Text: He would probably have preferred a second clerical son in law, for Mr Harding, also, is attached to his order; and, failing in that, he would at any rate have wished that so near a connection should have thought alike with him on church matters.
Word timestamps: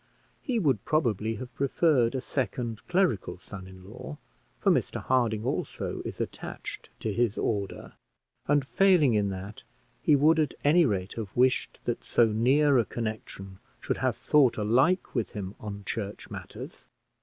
He 0.41 0.57
would 0.57 0.83
probably 0.83 1.35
have 1.35 1.53
preferred 1.53 2.15
a 2.15 2.21
second 2.21 2.87
clerical 2.87 3.37
son 3.37 3.67
in 3.67 3.87
law, 3.87 4.17
for 4.59 4.71
Mr 4.71 4.99
Harding, 4.99 5.45
also, 5.45 6.01
is 6.03 6.19
attached 6.19 6.89
to 7.01 7.13
his 7.13 7.37
order; 7.37 7.93
and, 8.47 8.65
failing 8.65 9.13
in 9.13 9.29
that, 9.29 9.61
he 10.01 10.15
would 10.15 10.39
at 10.39 10.55
any 10.63 10.87
rate 10.87 11.13
have 11.17 11.37
wished 11.37 11.79
that 11.85 12.03
so 12.03 12.25
near 12.25 12.79
a 12.79 12.85
connection 12.85 13.59
should 13.79 13.97
have 13.97 14.17
thought 14.17 14.57
alike 14.57 15.13
with 15.13 15.33
him 15.33 15.53
on 15.59 15.83
church 15.85 16.31
matters. 16.31 16.87